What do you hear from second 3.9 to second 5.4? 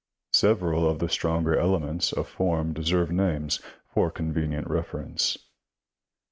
for convenient reference.